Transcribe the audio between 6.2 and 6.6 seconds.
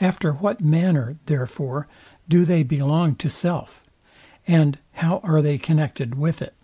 it?